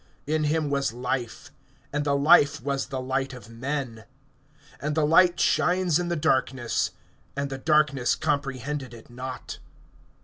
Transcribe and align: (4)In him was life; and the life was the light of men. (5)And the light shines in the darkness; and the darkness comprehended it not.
(4)In 0.27 0.45
him 0.45 0.71
was 0.71 0.93
life; 0.93 1.51
and 1.93 2.03
the 2.03 2.15
life 2.15 2.59
was 2.63 2.87
the 2.87 2.99
light 2.99 3.33
of 3.33 3.49
men. 3.51 4.05
(5)And 4.81 4.95
the 4.95 5.05
light 5.05 5.39
shines 5.39 5.99
in 5.99 6.07
the 6.07 6.15
darkness; 6.15 6.89
and 7.35 7.51
the 7.51 7.59
darkness 7.59 8.15
comprehended 8.15 8.95
it 8.95 9.11
not. 9.11 9.59